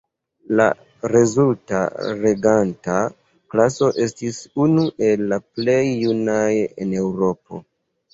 La 0.59 0.63
rezulta 1.09 1.81
reganta 2.21 2.95
klaso 3.55 3.89
estis 4.05 4.39
unu 4.65 4.87
el 5.09 5.23
la 5.35 5.39
plej 5.59 5.77
junaj 6.07 6.49
en 6.63 6.97
Eŭropo. 7.03 7.61